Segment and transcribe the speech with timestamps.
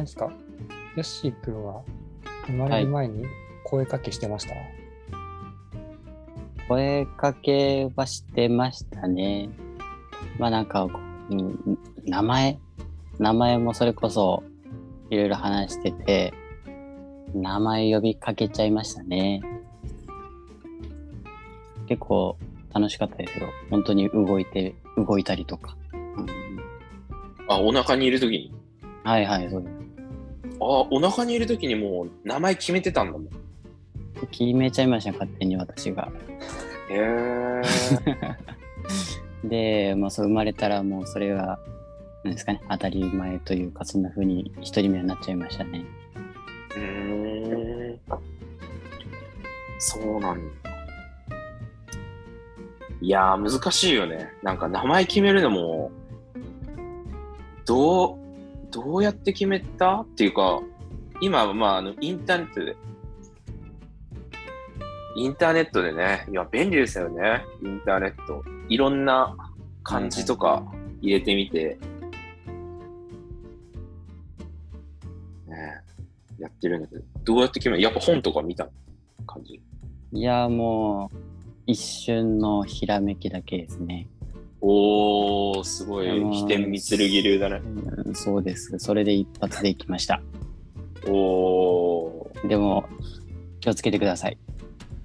[0.00, 0.32] れですか、
[0.96, 1.82] ヨッシー君は
[2.46, 3.24] 生まれる前に
[3.64, 4.54] 声かけしてました、
[6.68, 9.48] 声かけはしてましたね。
[10.38, 10.88] まあなんか、
[11.30, 12.58] うん、名前
[13.18, 14.42] 名前もそれこそ
[15.10, 16.32] いろいろ話してて、
[17.34, 19.42] 名前呼びかけちゃいましたね。
[21.86, 22.36] 結構
[22.72, 23.48] 楽しかったですよ。
[23.68, 25.76] 本当に動いて、動いたりとか。
[25.92, 26.26] うん、
[27.48, 28.54] あ、お腹にいるときに？
[29.02, 29.74] はいはい、そうです。
[30.60, 33.28] あ、お腹にいるときにもう名前決めてたんだもん。
[34.30, 36.10] 決めちゃいました、勝手に私が。
[36.90, 37.62] へえ。
[39.48, 41.58] で、まあ、そう生まれたらもうそれが、
[42.24, 45.84] なんですかね、当たり前というか、そんな風に一人目になっちゃいましたね。
[46.76, 47.98] うーん。
[49.78, 50.70] そうなんだ。
[53.02, 54.30] いやー、難しいよね。
[54.42, 55.90] なんか名前決めるのも、
[57.64, 58.19] どう、
[58.70, 60.02] どうやって決めた？
[60.02, 60.60] っていうか、
[61.20, 62.76] 今はまあ、あの、インターネットで、
[65.16, 67.44] インターネットでね、いや、便利ですよね。
[67.62, 68.44] インターネット。
[68.68, 69.36] いろんな
[69.82, 70.64] 漢字とか
[71.02, 71.78] 入れてみて、
[75.48, 75.80] ね、
[76.38, 77.82] やってるんだけど、どうやって決める？
[77.82, 78.68] やっぱ本とか見た
[79.26, 79.60] 感じ？
[80.12, 81.16] いや、もう、
[81.66, 84.08] 一瞬のひらめきだけですね。
[84.60, 87.62] おー、すごい、飛天三剣流だね。
[88.06, 88.78] うんそうです。
[88.78, 90.20] それで一発でいきました。
[91.06, 92.48] おー。
[92.48, 92.84] でも、
[93.60, 94.38] 気をつけてください。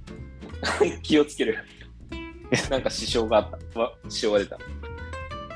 [1.03, 1.57] 気をつける。
[2.69, 3.79] なんか支障があった。
[3.79, 4.69] わ支障が出た。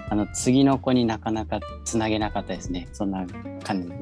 [0.09, 2.87] あの、次の子になかなかつなげなかったですね。
[2.93, 3.25] そんな
[3.63, 3.95] 感じで。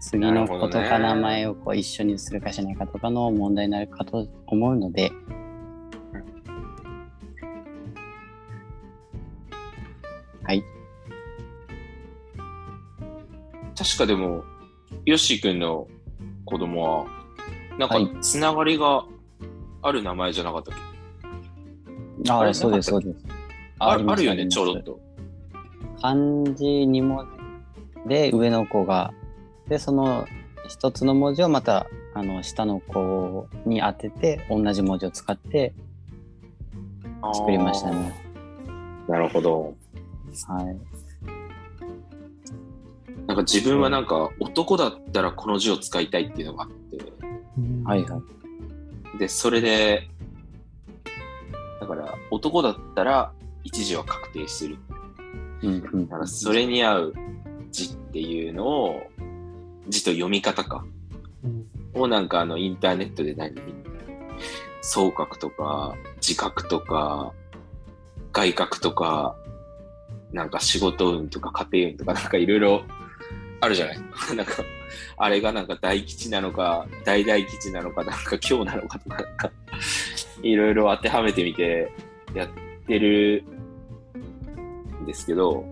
[0.00, 5.12] 次の子とか名前をこう一緒にするかしないかとかの問題になるかと思うので、
[10.44, 10.64] はい。
[13.76, 14.44] 確かでも、
[15.04, 15.88] ヨッシーくんの
[16.44, 17.06] 子供は、
[17.78, 19.04] なんかはいつながりが
[19.82, 20.74] ある名前じゃなかったっ
[22.24, 23.24] け、ああれそうです、そうです。
[23.78, 25.00] ああるよね、ちょろっと。
[26.00, 26.14] 漢
[26.54, 27.26] 字2文
[28.04, 29.12] 字で上の子が、
[29.68, 30.26] で、その
[30.68, 35.74] 一つの文字をまた、あの、下の子に当てて、同じ文字を使って
[37.34, 38.14] 作りましたね。
[39.08, 39.74] なるほど。
[40.48, 40.64] はい。
[43.26, 46.98] なんか自分はなんか男だったらこの字を使いたいっていうのがあって、
[47.58, 48.18] うんはいは
[49.14, 49.18] い。
[49.18, 50.08] で、それで、
[51.80, 53.32] だから男だったら
[53.64, 54.78] 一字は確定する。
[55.62, 57.14] うんうんだからそれに合う
[57.70, 59.02] 字っていうのを、
[59.88, 60.84] 字と読み方か。
[61.44, 63.54] うんをなんかあのインターネットで何？
[64.80, 65.94] 総角とか、
[66.26, 67.32] 自覚とか、
[68.32, 69.36] 外角とか、
[70.32, 72.82] なんか仕事運とか家庭運とかなんかいろいろ
[73.60, 73.98] あるじゃない？
[74.36, 74.64] なんか、
[75.18, 79.50] あれがなんか大吉なのか、大大吉なのか、なんか今日なのかとか、なんか、
[80.42, 81.92] いろいろ当てはめてみて
[82.34, 82.48] やっ
[82.86, 83.44] てる
[85.02, 85.64] んですけど、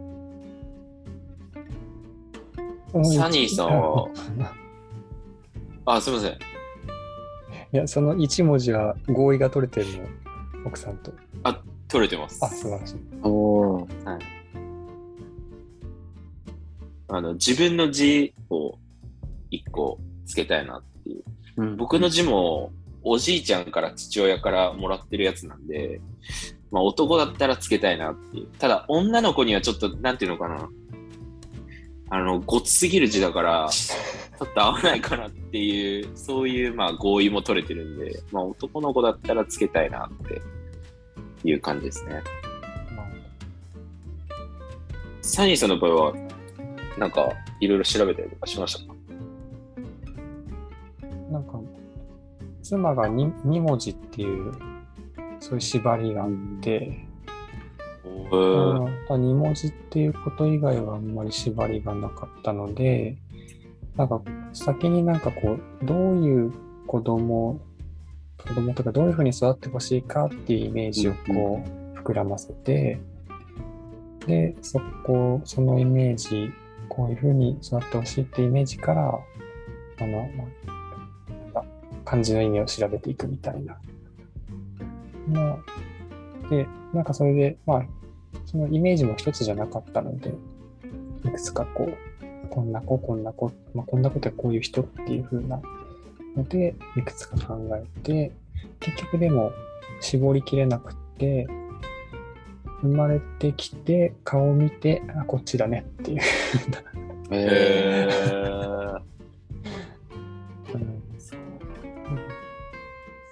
[2.93, 4.09] サニーさんは？
[5.87, 6.33] あ、すみません。
[6.33, 6.37] い
[7.77, 10.09] や、その一文字は合意が取れてるの、
[10.67, 11.13] 奥さんと。
[11.89, 12.49] 取れてますあ、。
[12.49, 12.97] 素晴らしい。
[13.25, 14.40] おー
[17.11, 18.79] あの、自分の字を
[19.51, 21.25] 一個つけたいなっていう。
[21.57, 22.73] うん僕の字も、
[23.03, 26.01] おじいちゃんから父親からもらってるやつなんで、
[26.71, 28.49] まあ男だったらつけたいなっていう。
[28.59, 30.69] ただ女の子にはちょっと、なんていうのかな。
[32.13, 40.41] あの、ごつすぎる字だから、ちょっと合わないかなっていう、そういうまあ合意も取れてるんで、まあ男の子だったらつけたいなって
[41.45, 42.23] いう感じですね。
[42.97, 43.07] まあ
[45.23, 46.30] サニーさんの場合は、
[46.99, 48.95] なんか、いろいろ調べたりとかしましたか？
[51.31, 51.61] なんか、
[52.63, 54.53] 妻が 2, 2文字っていう、
[55.39, 56.31] そういう縛りがあっ
[56.61, 57.07] て、
[58.05, 63.17] うん、2文字っていうこと以外はあんまり縛りがなかったので、
[63.97, 64.23] なんか
[64.53, 66.53] 先になんかこう、どういう
[66.87, 67.61] 子供、
[68.47, 71.65] 子供とかどういうふうに育ってほしいかっていうイメージをこ
[71.95, 73.01] う膨らませて、
[74.27, 76.53] で、そこ、そのイメージ、
[77.01, 80.29] こういうふうに育ってほしいってイメージから、あの、
[82.05, 83.79] 漢字の意味を調べていくみたいな。
[85.27, 85.59] ま
[86.47, 87.83] あ、で、なんかそれで、まあ、
[88.45, 90.35] そのイメージも一つじゃなかったので、
[91.25, 95.59] いくつかこう、こんな子、こんな子、まあ、こんなことはこういう人っていう風な
[96.37, 98.31] ので、いくつか考えて、
[98.79, 99.53] 結局でも
[100.03, 101.49] 絞りきれなくて、
[102.83, 106.21] 生まれてきて、顔を見て、あ、こっちだねっていう
[106.53, 106.83] 風な
[107.33, 108.09] へ
[110.75, 111.03] うん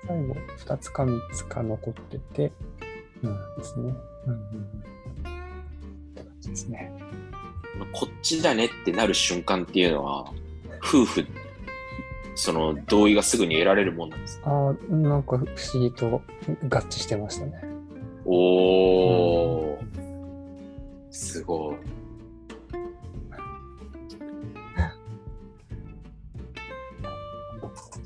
[0.06, 2.52] 最後、2つか3つか残ってて、
[3.22, 3.94] うんですね。
[4.26, 4.42] うんうんうん。
[4.42, 4.42] っ
[6.14, 6.92] て感じですね。
[7.92, 10.32] こっちだねってなる瞬間っていうのは、
[10.82, 11.26] 夫婦、
[12.34, 14.50] その同意がすぐに得られるもんなんですか？
[14.50, 15.46] ああ、なんか不思
[15.82, 16.22] 議と合
[16.68, 17.67] 致してましたね。
[18.30, 19.78] おー、
[21.10, 21.76] すごい。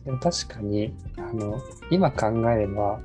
[0.05, 1.61] でも確かに、あの、
[1.91, 3.01] 今考えれば、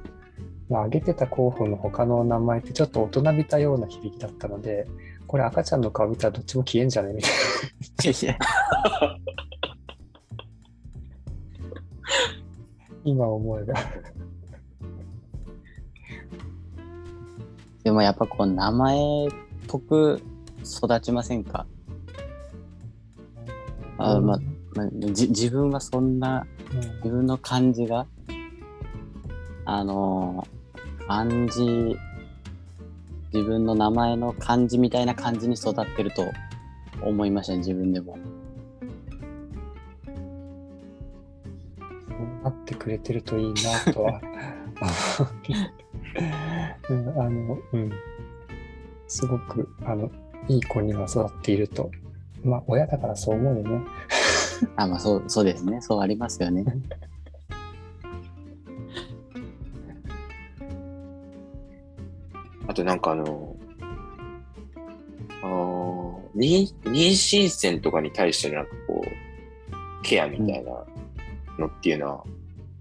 [0.70, 4.88] まあ、挙げてた候補の他の名前ってちょっと大人びたような響きだったので、
[5.26, 8.38] これ赤ちゃんの顔見たらどっちも消えんじゃねみたいな。
[13.04, 13.74] 今思えば。
[17.88, 19.00] でもやっぱこう名前っ
[19.70, 20.22] ぽく
[20.62, 21.66] 育ちませんか？
[23.98, 24.40] あ、まあ
[24.76, 26.80] まあ、じ自分はそんなうん。
[26.82, 28.06] 自分の漢字が
[29.64, 30.46] あの
[31.08, 31.96] 漢字
[33.34, 36.26] 自分の名前の漢字みたいな感じに育ってると
[37.02, 38.20] 思いましたね自分でも。
[40.10, 40.16] そう
[42.44, 44.20] なってくれてるといいなとは。
[46.90, 47.92] うん、あの、うん。
[49.08, 50.12] すごく、あの、
[50.48, 51.92] いい子には育っていると。
[52.44, 53.82] まあ、親だからそう思うよね。
[54.76, 56.66] あまあそうそうですねそうありますよね
[62.68, 63.56] あとなんかあの、
[65.42, 69.10] あー妊妊娠線とかに対してのなんかこう、
[70.04, 70.86] ケアみたいな
[71.58, 72.26] のっていうのは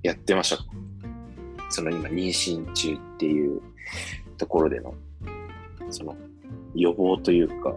[0.02, 0.64] やってましたか、
[1.68, 3.60] その今妊娠中っていう
[4.38, 4.94] ところでの、
[5.90, 6.16] その
[6.74, 7.74] 予防というか、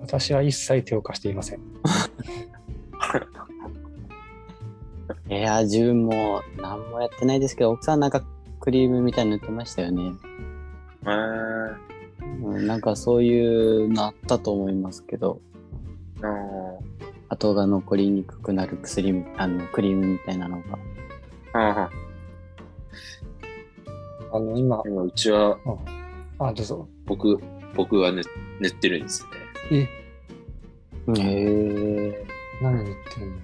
[0.00, 1.60] 私は一切手を貸していません。
[5.28, 8.22] いや自分も何もやってないですけど奥さんなんか
[8.60, 10.12] クリームみたいに塗ってましたよね、
[11.04, 11.76] えー。
[12.44, 15.40] うん、なんかそういうのあったと思いますけど。
[16.20, 16.92] あー。
[17.32, 20.78] 跡が残りにくくなる薬みあのクリームみたいなのが
[24.32, 25.58] ああの、今ー、今うちは
[26.38, 26.88] あ、どうぞ。
[27.06, 27.38] 僕、
[27.74, 28.22] 僕は塗
[28.60, 29.28] 塗ってるんですよ
[29.78, 29.88] ね。
[31.18, 31.32] え、へ
[32.08, 32.26] え
[32.62, 33.36] 何言ってるの？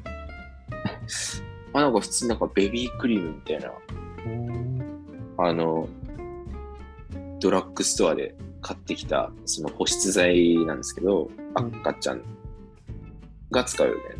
[1.75, 3.73] あ、なんか普通になんかベビークリームみたいな、
[5.38, 5.88] あの、
[7.40, 12.23] ドラッグストアで買ってきた、その保湿剤なんですけど、うん赤ちゃん
[13.50, 14.11] が使うようなや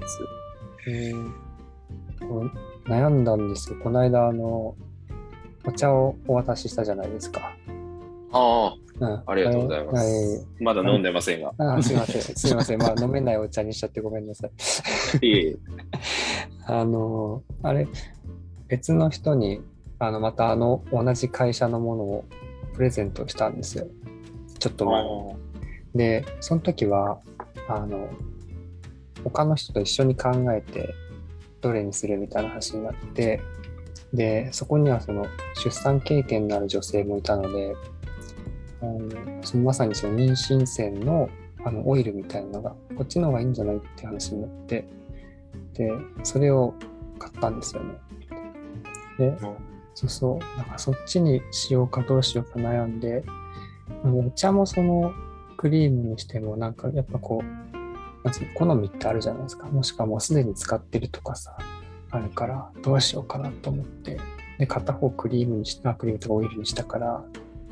[0.87, 0.91] つ。
[0.91, 1.32] えー
[2.20, 3.79] こう悩んだんですよ。
[3.82, 4.75] この間、あの、
[5.69, 7.55] お茶をお渡ししたじゃないですか。
[8.32, 10.49] あうん、あ、ありがとうございまはいす。
[10.61, 11.53] まだ飲んでませんが。
[11.59, 12.23] あすいません。
[12.23, 12.79] すいません。
[12.81, 14.49] まあ、飲めないお茶にしちゃってごめんなさ
[15.23, 15.26] い。
[15.26, 15.56] いえいえ。
[16.65, 17.87] あの、あれ、
[18.69, 19.61] 別の人に、
[19.99, 22.25] あの、またあの、同じ会社のものを
[22.73, 23.87] プレゼントしたんですよ。
[24.59, 25.11] ちょっと前に。
[25.94, 27.20] で、その時は、
[27.69, 28.09] あの、
[29.23, 30.94] 他の人と一緒に考えて、
[31.61, 33.43] どれにするみたいな話になって、
[34.12, 37.76] で、そこにはその出産経験のある女性もいたので、
[38.81, 41.29] あのそのまさにその妊娠線の
[41.65, 44.86] あのオイルみたいなのが、こっちの方がいいんじゃないって話になって、
[45.74, 46.74] で、それを
[47.19, 47.94] 買ったんですよね。
[49.19, 49.36] で、
[49.94, 53.24] そうそう、なんかそっちにしようかどうしようか悩んで、
[54.05, 55.12] お茶もその
[55.56, 57.58] クリームにしてもなんかやっぱこう、
[58.55, 59.67] 好みってあるじゃないですか。
[59.67, 61.56] もしくはもうすでに使ってるとかさ、
[62.10, 64.19] あるからどうしようかなと思って、
[64.58, 67.24] で、片方クリームにした、クリームとかオイルにしたから、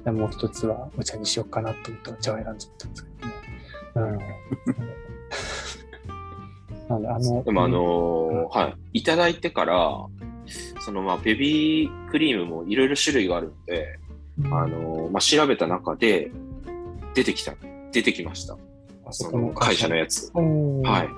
[0.04, 3.34] でもう一つはお茶にしようかなと思ってお茶を選んじゃったんですけどね。
[3.96, 4.18] うん。
[6.88, 9.00] なんで、あの、でもあのーはい。
[9.00, 10.06] いただいてから、
[10.80, 13.98] そのまあベビークリームもいろいろ種類があるので、
[14.38, 16.30] うん、あのーまあ調べた中で
[17.14, 17.54] 出てきた、
[17.90, 18.56] 出てきました。
[19.06, 20.06] あそのの会社のや。
[20.06, 20.30] つ。
[20.34, 21.08] はい。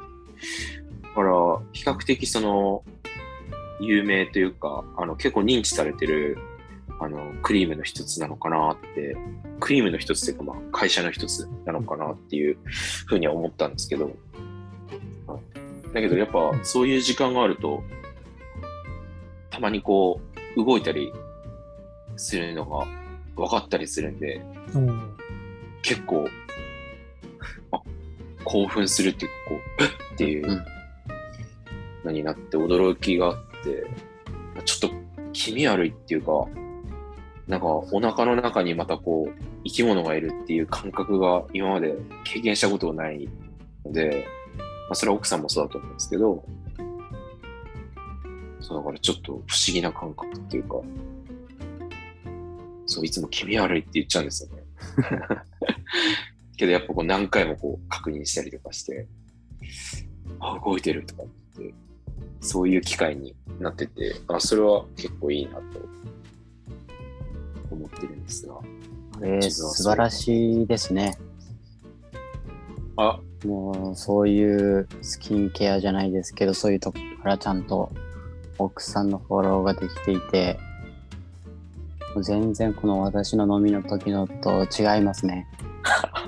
[1.18, 2.84] だから、比較的その、
[3.80, 6.38] 有名というか、あの、結構認知されてる、
[7.00, 9.16] あの、クリームの一つなのかなって、
[9.60, 12.58] クリームの一つというか、まあ、会社の一つなのかなっていう
[13.06, 14.10] ふうには思ったんですけど、
[15.92, 17.82] だけどやっぱ、そういう時間があると、
[19.50, 20.20] たまにこ
[20.56, 21.12] う、動いたり
[22.16, 22.87] するのが
[23.37, 24.40] 分かったりするんで、
[24.75, 25.16] うん。
[25.82, 26.28] 結構、
[27.72, 27.80] あ
[28.44, 29.60] 興奮するっていうか、こ
[30.10, 30.77] う、っていううん
[32.05, 33.87] のになって驚きがあって、
[34.64, 34.97] ちょっと
[35.33, 36.47] 気味悪いっていうか、
[37.47, 43.28] なんかお腹の中にまたこう、生き物がいるっていう感覚が今まで経験したことがない
[43.85, 44.26] ので、
[44.88, 46.45] まあ、それは奥さんもそうだと思うんですけど、
[48.61, 50.76] そうだからちょっと不思議な感覚っていうか、
[52.87, 54.62] そう、いつも気味悪いって言っちゃうんですよね。
[56.57, 59.07] けどやっぱこう何回もこう確認したりとかして、
[60.40, 61.26] あ、動いてるとかっ
[61.57, 61.75] て、
[62.40, 65.61] そういう機会になってて、あ、それは結構いいなと
[67.71, 68.54] 思ってるんですが。
[68.54, 68.64] こ
[69.21, 71.18] れ素晴らしいですね。
[72.97, 77.92] あ、もうそういうスキンケアじゃないですけど、そういうとこからちゃんと
[78.59, 80.59] 奥さんのフォローができていて、
[82.14, 85.47] もう全然この私の飲みの時のと違いますね。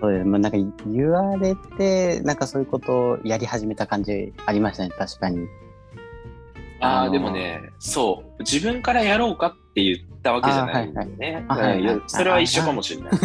[0.00, 0.24] そうです。
[0.26, 5.46] まあ、なんか言われて、なんかそういうことをやり始めた感じありましたね、確かに。
[6.80, 11.44] ああ、あのーでもね、そう、自分からやろうかって言ったわけじゃないんだよね。
[11.48, 13.12] あはいはいあはいそれは一緒かもしれない。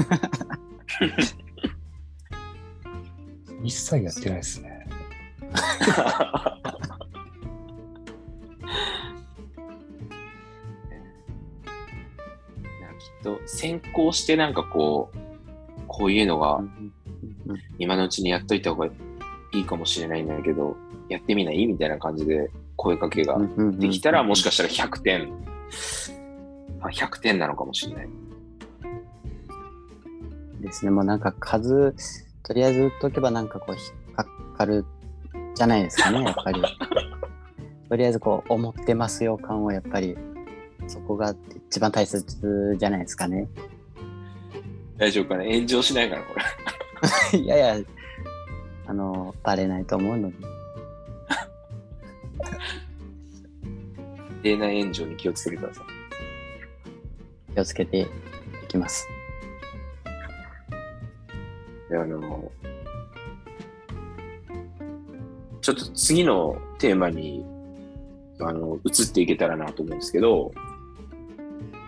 [3.64, 4.88] 一切やってないですね。
[13.00, 15.18] きっと先行してなんかこう、
[15.94, 16.60] こういうのが
[17.78, 20.76] 今のうちにやっといた方がいいかもしれないんだけど、
[21.08, 23.40] やってみないみたいな感じで声かけが
[23.74, 25.32] できたら、もしかしたら100点、
[26.82, 28.10] あ100点なのかもしれない。
[30.62, 30.90] ですね。
[30.90, 31.94] もうなんか数、
[32.42, 33.82] とりあえず打っとけばなんかこう引
[34.14, 34.26] っか
[34.58, 34.86] かる
[35.54, 36.62] じゃないですかね、 やっぱり。
[37.88, 40.18] とりあえずこう思ってますよ感をやっぱり
[40.88, 41.36] そこが
[41.70, 43.48] 一番大切じゃないですかね。
[44.98, 45.44] 大丈夫かな？
[45.44, 46.36] 炎上しないから、こ
[47.34, 47.40] れ。
[47.40, 47.86] いやいや、
[48.88, 50.36] あの、バレないと思うので。
[54.44, 57.54] 定内炎上に気をつけてください。
[57.54, 58.08] 気をつけてい
[58.68, 59.08] きます。
[61.90, 62.52] であの、
[65.62, 67.46] ちょっと次のテーマに、
[68.40, 70.52] あの、移っていけたらなと思うんですけど、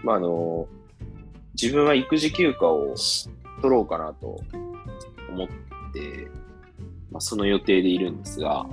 [0.03, 0.67] まあ、あの、
[1.59, 2.95] 自分は育児休暇を
[3.61, 4.41] 取ろうかなと
[5.29, 5.47] 思っ
[5.93, 6.27] て、
[7.11, 8.65] まあ、その予定でいるんですが、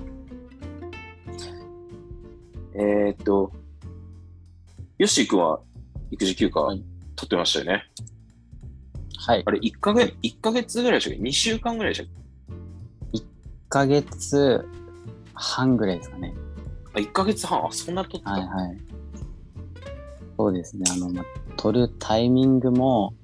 [2.75, 3.53] えーっと、
[4.99, 5.61] ヨッシー君は
[6.11, 6.83] 育児休暇はい
[7.17, 7.85] 取ってましたよね？
[9.19, 9.43] はい。
[9.47, 12.59] あれ、1ヶ月、一ヶ月ぐらいでしたっけ ?2 週間ぐらいでしたっ
[13.13, 13.25] 1
[13.69, 14.67] ヶ月
[15.35, 16.35] 半ぐらいですかね。
[16.95, 17.65] けあ、1ヶ月半？
[17.67, 18.33] あ、そんな取ってた。
[18.33, 18.79] はいはい。
[20.37, 20.85] そうですね。
[20.91, 21.25] あの、ま、
[21.57, 23.15] 取るタイミングも、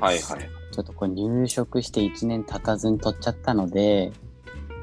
[0.00, 0.50] はいはい。
[0.72, 4.12] ちょっとこう入職して1年経たずに取っちゃったので、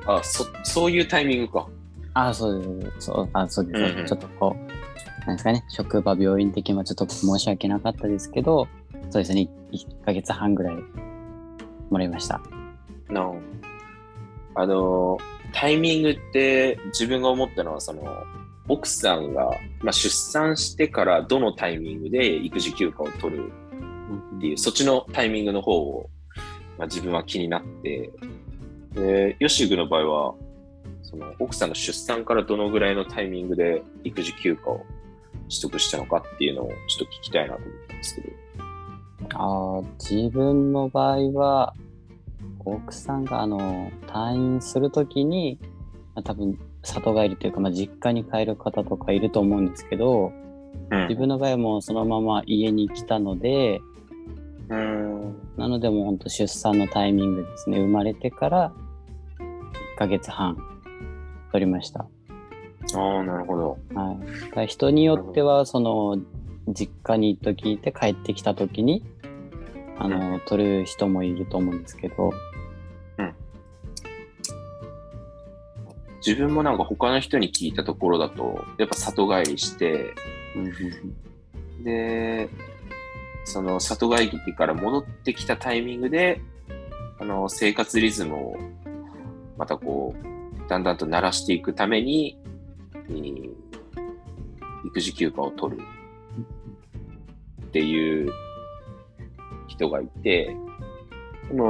[0.05, 1.67] あ、そ、そういうタイミングか。
[2.13, 3.07] あ、そうです。
[3.07, 3.81] そう、あ、そうです。
[3.81, 8.67] うんうんちょっとこう、なんですかね、職場、病院的にはちょっと申し訳なかったですけど、
[9.09, 10.75] そうですね、1ヶ月半ぐらい
[11.89, 12.41] もらいました。
[13.09, 13.37] なお
[14.55, 15.17] あの、
[15.53, 18.01] タイミングって自分が思ったのは、その、
[18.71, 19.49] 奥さんが、
[19.81, 23.51] まあ、出産してからどのタイミングで育児休暇を取る
[24.37, 26.09] っていう、そっちのタイミングの方を、
[26.77, 28.11] まあ、自分は気になって、
[28.93, 30.35] で、ヨシグの場合は、
[31.03, 34.85] その奥さんの出産からどのぐらいのタイミングで育児休暇を
[35.49, 38.27] 取得したのかっていうのをちょっと聞きたいなと思ったんですけど。
[39.33, 41.73] あー自分の場合は、
[42.63, 45.59] 奥さんがあの退院するときに、
[46.15, 50.31] まあ、多分里帰りというか、まあ、実家に帰る方とかいると思うんですけど、
[50.89, 53.81] うん自分の場合はもうそのまま家に来たので、
[54.69, 55.35] うん。
[55.57, 57.79] なのでもう本当出産のタイミングですね。
[57.79, 58.73] 生まれてから
[59.39, 60.57] 1ヶ月半
[61.51, 62.05] 取りました。
[62.95, 63.77] ああ、なるほど。
[63.93, 64.55] はい。
[64.55, 66.17] だ人によっては、その、
[66.67, 69.03] 実家に行っと聞いて帰ってきた時に、
[69.97, 72.31] あの、取る人もいると思うんですけど、
[76.25, 80.13] 自分もなんか他の人に聞いたところだと、やっぱ里帰りして、
[81.83, 82.49] で、
[83.43, 86.41] その里帰りから戻ってきたタイミングで、
[87.19, 88.57] あの、生活リズムを
[89.57, 92.37] またこう、だんだんと慣らしていくために、
[93.09, 93.51] えー
[94.91, 95.83] 育児休暇を取る。
[97.63, 98.31] っていう
[99.67, 100.55] 人がいて、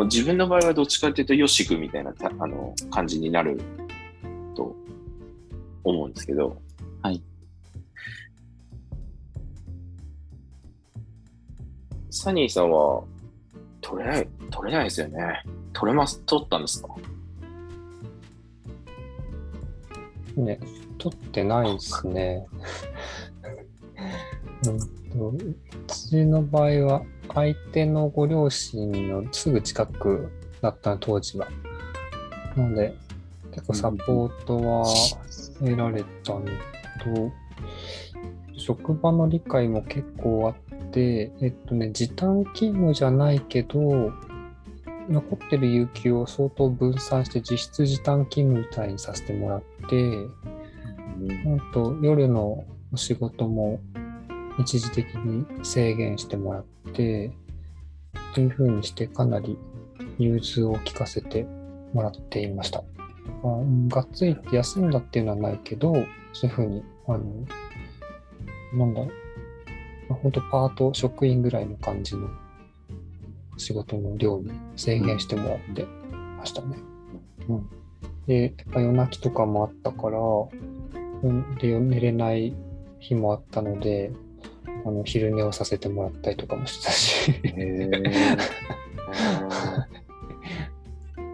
[0.05, 3.62] 自分の場合はどっちかというと、よしくみたいなたあの感じになる
[5.83, 6.61] 思うんですけど、
[7.01, 7.21] はい。
[12.09, 13.03] サニーさんは
[13.81, 15.43] 取れない、取れないですよね。
[15.73, 16.89] 取れます、取ったんですか？
[20.35, 20.59] ね、
[20.97, 22.45] 取ってないですね。
[24.67, 24.79] うん
[25.11, 25.55] とう
[25.88, 30.29] ちの場合は、相手のご両親のすぐ近く
[30.61, 31.47] だったの当時は。
[32.55, 32.95] なので、
[33.51, 34.85] 結構サポートは
[35.61, 37.31] 得られたのと、
[38.57, 44.11] 職場の理解も結構あって、えっとね、時短勤務じゃないけど、
[45.09, 50.27] 残ってる有給を相当分散して実質時短勤務みたいにさせてもらって、
[51.45, 53.79] なんと夜のお仕事も
[54.59, 57.31] 一時的に制限してもらって、
[58.33, 59.57] というふうにしてかなり
[60.17, 61.45] 融通を利かせて
[61.93, 62.83] もらっていました。
[63.43, 65.93] あうんがっつりって休んだっていうのはないけど、
[66.33, 67.19] そういうふうに、あの、
[68.73, 69.11] なんだろう、
[70.09, 72.29] まあ、本当パート職員ぐらいの感じの
[73.57, 75.85] 仕事の量に制限してもらって
[76.38, 76.77] ましたね。
[77.50, 77.69] うん。
[78.27, 80.19] で、やっぱ夜泣きとかもあったから、
[81.23, 82.55] うん、で、寝れない
[83.00, 84.11] 日もあったので、
[84.85, 87.89] あの、昼寝をさせてもらったりとかもしてたし、へ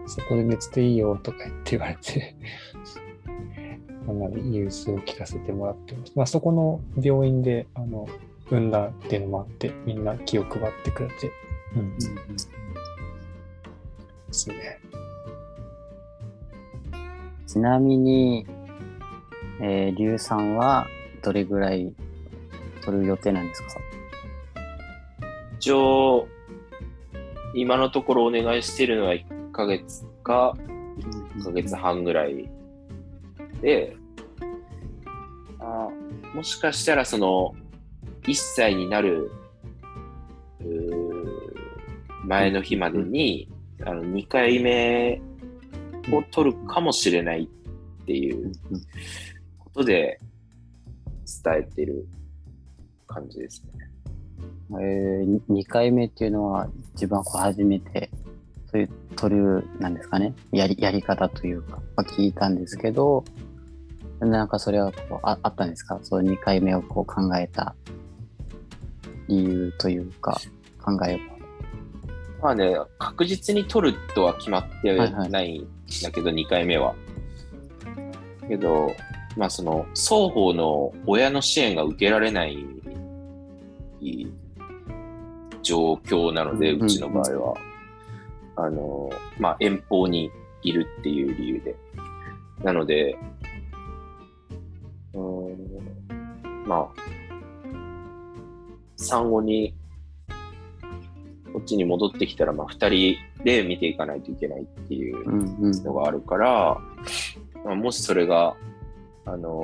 [0.08, 2.34] そこで寝てていいよとか言って言われて、
[4.06, 6.12] かなり融通を利かせてもらってます。
[6.16, 8.08] まあ、そこの病院で、あの、
[8.50, 11.30] 産んだっていうのもあって、みんな気を配ってくれて、
[11.76, 12.00] うん、で
[14.32, 14.80] すね。
[17.46, 18.46] ちなみに、
[19.60, 20.86] えー、リュウさんは
[21.22, 21.92] どれぐらい
[22.82, 23.68] 取る予定なんですか？
[25.58, 26.28] 一応、
[27.54, 30.56] 今のところお願いしてるのは1ヶ月か
[31.36, 32.48] 1ヶ月半ぐらい
[33.60, 33.96] で、
[35.58, 35.88] あ
[36.32, 37.56] もしかしたらその
[38.22, 39.32] 1歳になる
[42.24, 43.48] 前の日までに、
[43.84, 45.20] あの2回目
[46.12, 47.48] を取るかもしれない
[48.02, 48.52] っていう
[49.58, 50.20] ことで
[51.44, 52.06] 伝えてる
[53.08, 53.90] 感じですね。
[54.80, 58.10] えー、2回目っていうのは自分はこう初めて
[58.70, 63.24] そういう取るなんですかねやりやり方というか、まあ、聞いたんですけど
[64.20, 65.98] なんかそれはこうああったんですか？
[66.02, 67.74] そう2回目をこう考えた
[69.28, 70.40] 理由というか
[70.82, 71.18] 考えを
[72.40, 75.66] まあね、確実に取るとは決まってはいはいないん
[76.04, 76.94] だけど、2回目は。
[78.46, 78.94] けど、
[79.36, 82.64] まあその、双方の親の支援が受けられない
[85.62, 87.54] 状況なので、うちの場合は。
[88.58, 90.30] あの、まあ遠方に
[90.62, 91.76] いるっていう理由で。
[92.62, 93.16] なので、
[95.14, 96.88] うーん、まあ、
[98.96, 99.74] 産後に
[101.52, 106.78] こっちに戻ってきたら、まあ、二人で見ていかないといけないっていううんうんのがあるから、
[107.64, 108.54] まあ、もしそれが、
[109.24, 109.62] あの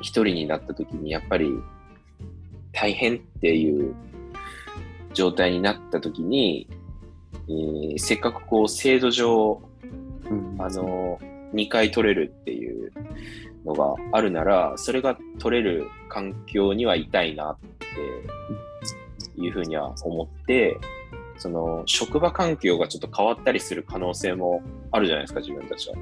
[0.00, 1.48] 一人になった時に、やっぱり
[2.72, 3.94] 大変っていう
[5.14, 6.68] 状態になった時に、
[7.48, 9.62] えーせっかくこう制度上、
[10.30, 11.18] うんあの、
[11.54, 12.92] 2回取れるっていう
[13.64, 17.58] のがあるなら、それが取れる環境にはいたいなっ
[19.36, 20.78] ていうふうには思って、
[21.36, 25.96] その職場環境がちょっと変わったりする可能性もあるじゃないですか、自分たちは。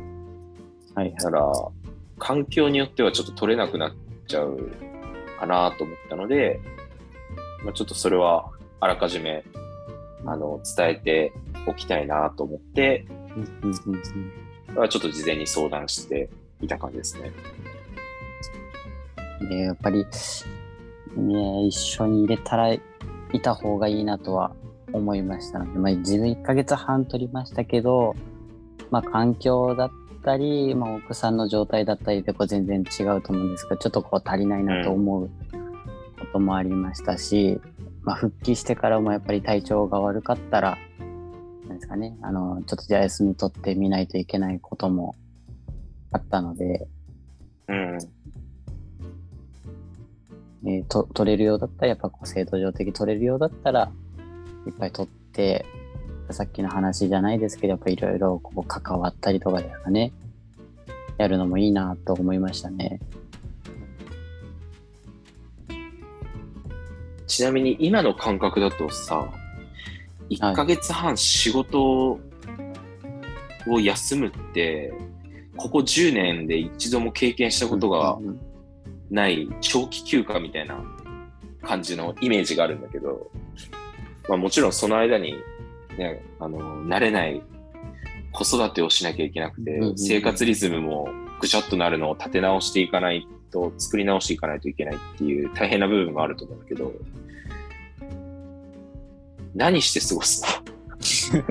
[0.94, 1.52] はいだから、
[2.18, 3.92] 環境によってはちょっと取れなくなっ
[4.26, 4.70] ちゃう
[5.38, 6.60] かなと思ったので、
[7.64, 8.51] まあ、ちょっとそれは
[8.82, 9.44] あらかじめ
[10.26, 11.32] あの伝えて
[11.68, 13.06] おきたいなと思って、
[14.74, 16.28] ちょっと事前に相談して
[16.60, 17.30] いた感じですね。
[19.48, 20.04] でやっぱり、
[21.16, 22.80] ね、一緒に入れたらい
[23.40, 24.52] た方がいいなとは
[24.92, 28.16] 思いましたので、まあ、自分1ヶ月半取りましたけど、
[28.90, 29.90] まあ、環境だっ
[30.24, 35.30] たり、まあ、奥さんの状態だったりでこう全然違うと思うんですけどちょっとこう足りないなと思う
[36.18, 37.60] こともありましたし、
[38.04, 40.78] まあ、復帰してからもやっぱり体調が悪かったら
[41.68, 45.14] なんですかねあのちょっとじゃあ休み取ってみないといけないことも
[46.10, 46.86] あったので、
[47.68, 47.98] うん。
[50.64, 53.90] えーと取れるようだったらやっぱこう制度上的取れるようだったら
[54.66, 55.66] いっぱい取って
[56.30, 60.12] さっきの話じゃないですけどやっぱいろいろこう関わったりとかですかね
[61.18, 63.00] やるのもいいなと思いましたね。
[67.32, 69.26] ちなみに今の感覚だとさ、
[70.28, 72.20] 1ヶ月半仕事を
[73.80, 74.92] 休むって、
[75.56, 78.18] ここ10年で一度も経験したことが
[79.10, 80.78] ない長期休暇みたいな
[81.62, 83.30] 感じのイメージがあるんだけど、
[84.28, 85.34] まあもちろんその間に、
[85.96, 87.40] ね、あの、慣れない
[88.32, 91.08] 子育てをしなきゃいけなくて生活リズムも
[91.40, 96.92] ぐちゃっとなるのを立て直していかないと作り直していかないといけないっていう大変な部分もあると思うんだけど、
[99.54, 100.42] 何して過ごす
[101.32, 101.42] の？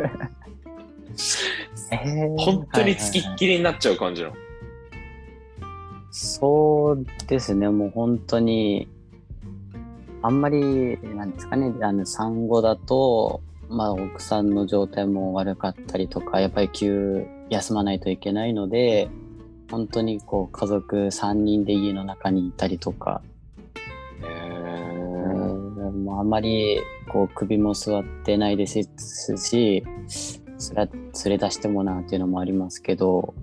[2.37, 4.35] 本当につきっきりになっちゃう感じなの。
[6.11, 8.87] そうですね、もう本当に、
[10.21, 19.09] あんまり、なんですかね、あの産後だと、まあ、奥さんの状態も悪かったりとか、やっぱり急、休まないといけないので、
[19.69, 23.21] 本当にこう家族3人で家の中にいたりとか、
[26.11, 28.83] もあんまりこう首も座ってないです
[29.37, 29.83] し、
[30.57, 30.93] つら連
[31.25, 33.33] れ出してもなっていうのもありますけど、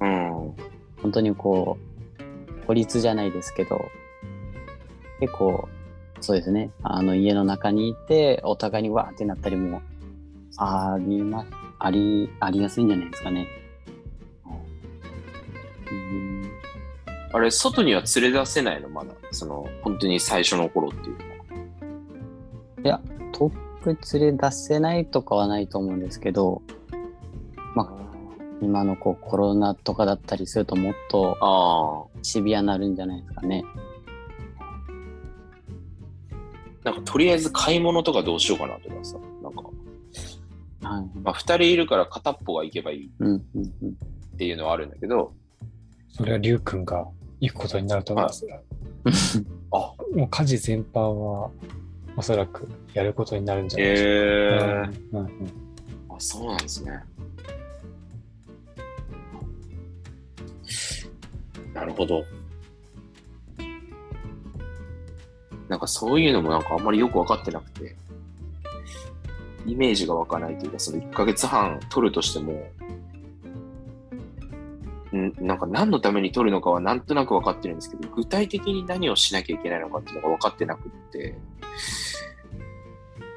[0.00, 0.54] うん。
[1.02, 3.90] 本当にこう、孤立じゃないですけど、
[5.20, 5.68] 結構、
[6.20, 9.82] そうですね、あの家の中にいて、お互いにわーってなったりも、
[10.56, 11.46] ありま、
[11.78, 13.46] あり、ありやすいんじゃないですかね。
[15.90, 16.50] うん
[17.32, 18.88] あれ、外には連れ出せないの？
[18.88, 19.12] まだ。
[19.32, 21.16] その、本当に最初の頃っていう
[22.84, 23.00] のは。
[23.32, 26.62] 遠く連れ出せないとかはないと思うんですけど、
[27.74, 32.14] まあ、今のこうコロナとかだったりするともっとああ。
[32.22, 33.64] シビアになるんじゃないですかね。
[36.82, 39.18] なんか、とりあえず買い物とかどうしようかなとかさ。
[39.42, 39.62] なんか、
[40.88, 41.18] はい。
[41.22, 43.90] まあ、二人いるから片っぽが行けばいいうん、うん、うん。
[44.34, 45.32] っていうのはあるんだけど、
[46.08, 47.06] それはりゅうくんが
[47.40, 48.46] 行くことになると思います。
[49.72, 51.50] あ、 もう家事全般は
[52.16, 55.18] おそらくやることになるんじゃないでしょうええか。
[55.18, 55.64] うんうんうん
[56.14, 57.02] あ、そうなんですね。
[61.72, 62.24] なるほど。
[65.68, 67.96] なんかそういうのもなんかあんまりよく分かってなくて、
[69.66, 72.52] イメージが湧かないというか、その1ヶ月半取るとしても、
[75.16, 81.36] んなんか何のために取るのかはなんとなく分かってるんですけど、具体的に何をしなきゃいけないのかっていうのが分かってなくって、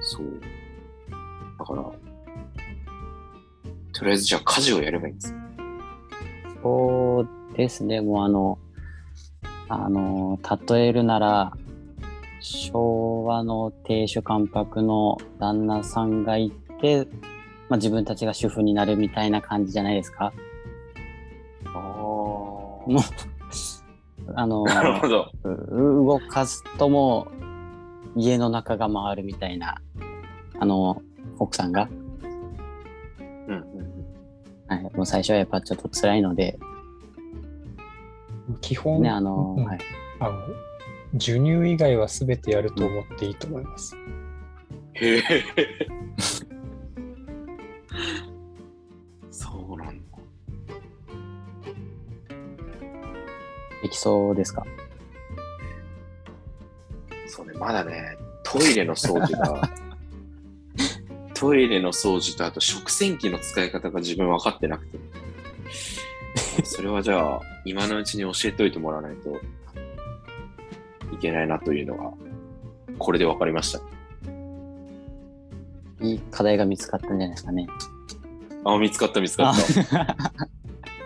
[0.02, 0.26] そう。
[1.60, 1.84] だから、
[3.94, 5.38] とりあえずじゃあ家事をやればいいんですよ。
[6.64, 8.60] そうですね、もうあの、
[9.70, 11.52] あの、例えるなら、
[12.40, 17.08] 昭和の亭主関白の旦那さんがいて、
[17.70, 20.32] まあ、自分たちが主婦になるみたいな感じじゃないですか？
[21.66, 21.74] ああ。
[21.76, 22.94] もう、
[24.36, 25.32] あの、 なるほど。
[25.44, 25.50] う
[26.06, 27.28] 動かすとも
[28.18, 29.82] 家の中が回るみたいな、
[30.60, 31.02] あの、
[31.40, 31.88] 奥さんが、
[33.48, 33.64] うん。
[34.68, 36.60] はい、もう最初はやっぱちょっと辛いので、
[38.62, 39.80] 基本、ね、あの、うんはい。
[40.20, 40.40] あの
[41.14, 43.96] 授乳以外は全てやると思っていいと思います。
[44.96, 45.24] へえ。
[49.32, 50.04] そうなんだ。
[53.84, 54.66] できそうですか？
[57.60, 59.70] まだね、トイレの掃除が、
[61.34, 64.98] トイレの掃除とあと食洗機の使い方が自分分かってなくて。
[66.64, 69.40] それはじゃあ、今のうちに教えておいてもらわないと
[71.14, 72.12] いけないなというのが、
[72.98, 73.82] これで分かりました。
[76.02, 77.68] いい課題が見つかったんじゃないですかね。
[78.64, 79.56] あ、見つかった見つかあっ
[79.90, 80.16] た。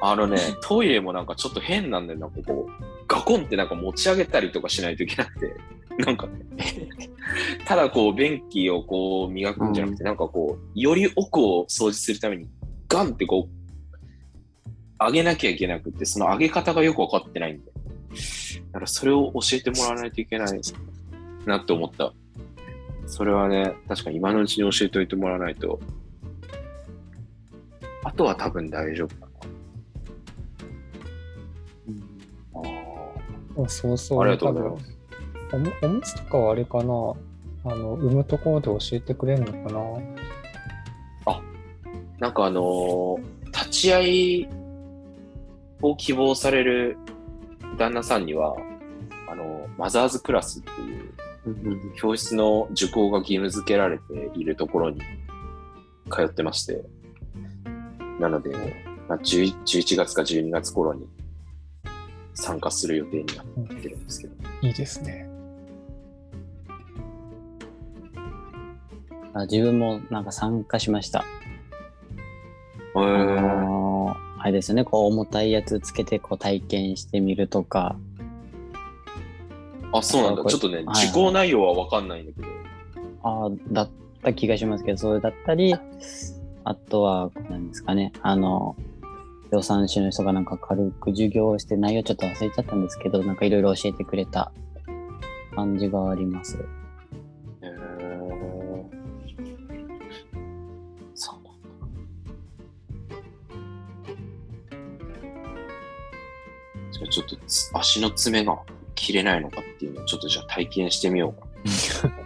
[0.04, 2.70] あのね、トイレもなんかちょっと変なんだよな、ここ。
[3.22, 5.56] コンってなんか持ち上げたりとかしないといけなくて。
[6.06, 6.46] なんかね、
[7.66, 12.48] ただこう便器をこう磨くんじゃなくて、なんかこう、より奥を掃除するために、
[12.88, 17.72] ガンってこう、上げなきゃいけなくて、その上げ方がよくわかってないんで。
[18.72, 20.62] だからそれを教えてもらわないといけない
[21.46, 22.14] なって思った。
[23.06, 25.80] それはね、確かに今のうちに教えておいてもらわないと。
[28.04, 29.16] あとは多分大丈夫
[33.58, 34.22] ああそうそう。
[34.22, 34.98] ありがとうございます。
[35.54, 36.84] おむおむつとかはあれかな。
[37.64, 39.80] あの、産むところで教えてくれるのかな。
[42.20, 44.48] なんかあのー立ち会い
[45.82, 46.98] を希望される
[47.78, 48.56] 旦那さんには、
[49.30, 50.70] あのマザーズクラスって
[51.50, 55.02] いう教室の受講が義務付けられているところに
[56.12, 56.82] 通ってまして、
[58.20, 58.52] なので、
[59.08, 61.06] まあ、11 11月か12月頃に
[62.34, 63.46] 参加する予定になっ
[63.82, 64.34] てるんですけど。
[64.62, 65.28] いいですね。
[69.34, 71.20] あ自分もなんか参加しました。
[71.20, 71.24] へ
[72.96, 77.96] あーのーあれですね、こう重たいやつつけてこう体験してみるとか、
[79.94, 80.44] あ、そうなんだ。
[80.50, 82.48] ちょっとね、はいはい受講内容はわかんないんだけど。
[83.24, 83.90] あーだっ
[84.24, 85.76] た気がしますけど、それだったり、
[86.64, 88.76] あとは、なんですかね、あの、
[89.52, 94.52] 予算士の人がなんか軽く授業をして内容ちょっと忘れちゃったんですけど、なんかいろいろ教えてくれた
[95.54, 96.58] 感じがあります。
[96.58, 97.72] へー
[101.14, 101.40] そう。
[106.94, 108.58] じゃあちょっとつ足の爪が
[108.96, 112.12] 切れないのかっていうのをちょっとじゃあ体験してみようか。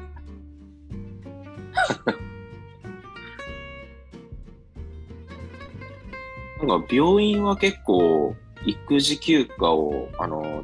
[6.65, 10.63] なんか病院は結構育児休暇をあの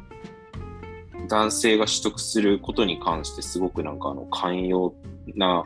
[1.28, 4.92] 男性が取得することに関してすごくなんかあの寛容
[5.36, 5.64] な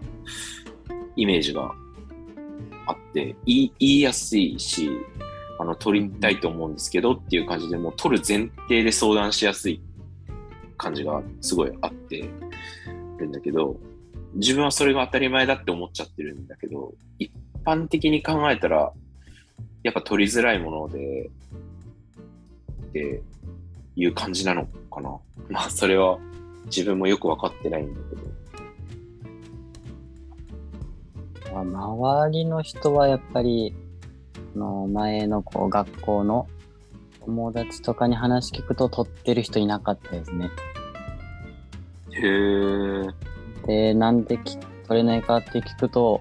[1.16, 1.72] イメージが
[2.86, 4.90] あって言い言いやすいし
[5.58, 9.80] あの取りたいと思うんですけどっていう感じでもう取る前提で相談しやすい
[10.76, 12.28] 感じがすごいあって
[13.18, 13.76] るんだけど
[14.34, 17.32] 自分はそれが当たり前だって思っちゃってるんだけど一
[17.64, 18.92] 般的に考えたら
[19.86, 21.30] やっぱ取りづらいもので
[22.88, 23.22] って
[23.94, 25.16] いう感じなのかな。
[25.48, 26.18] まあそれは
[26.64, 28.22] 自分もよく分かってないんだけど。
[31.62, 33.76] まあ周りの人はやっぱり、
[34.56, 36.48] あの前のこう学校の
[37.24, 40.50] 友達とかに話聞くと取ってる人いなかったですね。
[42.10, 43.06] へえ
[43.68, 46.20] で、なんでき取れないかって聞くと、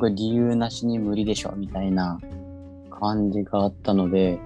[0.00, 2.18] 理由なしに無理でしょみたいな
[3.04, 4.38] 感じがあったので、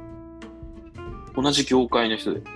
[1.36, 2.46] 同じ業界の人でね。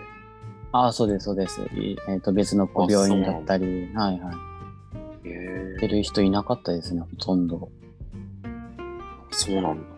[0.72, 1.60] ああ、そうです、そうです。
[1.76, 5.28] いえっ、と、別の病院だったり、はいはい。
[5.28, 7.70] へ出る人いなかったですね、ほとんど。
[9.30, 9.92] そうなんだ。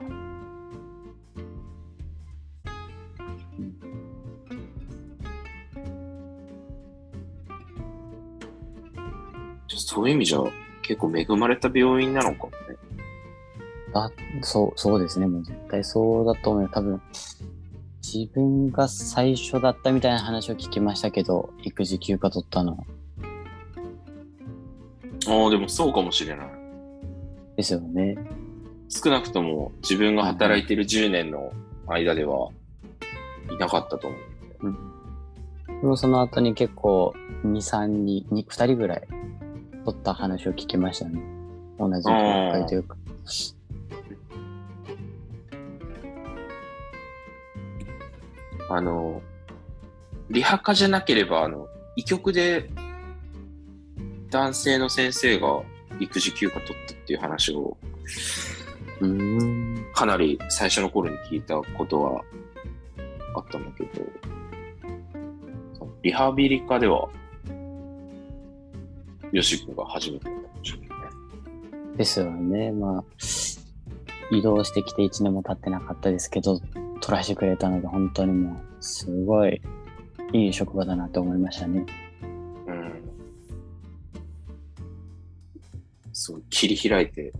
[9.68, 10.38] そういう意味じゃ
[10.82, 12.48] 結構恵まれた病院なのか
[13.94, 15.26] もねだそう、そうですね。
[15.26, 16.68] もう絶対そうだと思うよ。
[16.72, 17.00] 多分、
[18.02, 22.84] 自分が最初だったみたいな話を聞きましたけど、育児休暇取ったの。
[25.26, 26.46] ああでもそうかもしれない
[27.56, 28.16] ですよね。
[28.88, 31.50] 少なくとも自分が働いてる10年の
[31.86, 32.50] 間では
[33.50, 34.20] いなかったと思う。
[34.66, 35.80] うん。
[35.80, 39.08] でもその後に結構、2、3人、2, 2人ぐらい
[39.84, 41.20] 取った話を聞きましたね。
[41.78, 42.12] 同じ業
[42.52, 42.96] 界というか。
[48.68, 49.22] あの、
[50.30, 52.70] リハ科じゃなければ、あの、医局で
[54.30, 55.62] 男性の先生が
[56.00, 57.76] 育児休暇取ったっていう話を
[59.00, 59.74] うーん。
[59.94, 62.22] かなり最初の頃に聞いたことは
[63.34, 64.04] あったんだけど、
[66.02, 67.08] リハビリ科では、
[69.32, 70.94] よし君が初めてだったかもしれないね。
[71.96, 72.72] ですよね。
[72.72, 73.04] まあ、
[74.30, 76.60] 移動してきて1年も経ってなかったですけど、
[77.04, 79.60] 取らせてくれたので、本当にもう、すごい
[80.32, 81.84] いい職場だなと思いましたね。
[82.66, 82.92] うん。
[86.14, 87.30] そう、切り開いて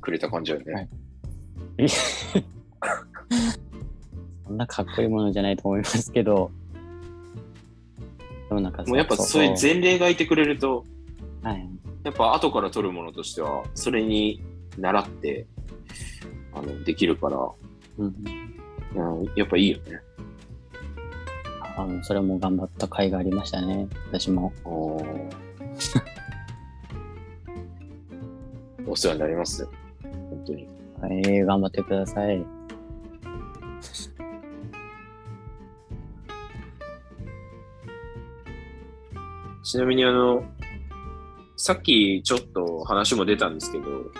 [0.00, 0.72] くれた感じだよね。
[0.72, 0.88] はい
[4.46, 6.50] そんなかっこいいものじゃないと思いますけど、
[8.48, 10.84] でもなんかもうやっぱそういう前例がいてくれると、
[11.42, 11.68] はい。
[12.04, 14.42] やっぱ後から取るものとしては、それに
[14.78, 15.46] 習って、
[16.54, 17.36] あの、できるから、
[17.98, 18.14] うん、
[18.94, 20.00] うん、やっぱいいよね。
[21.76, 23.86] あのそれも頑張った甲斐がありましたね。
[24.08, 24.52] 私も。
[24.64, 25.00] お
[28.90, 29.70] お世話になりますよ。
[30.02, 30.66] 本当に。
[31.00, 32.44] はい、頑張ってください。
[39.62, 40.44] ちなみにあの、
[41.56, 44.10] さっきちょっと話も出たんですけど、う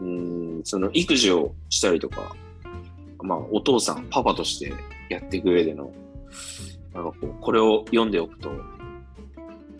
[0.00, 2.34] ーん、その育児をしたりとか、
[3.22, 4.72] まあお父さん、パパとして
[5.08, 5.92] やっていく上での、
[6.94, 8.50] なんかこう、これを読んでおくと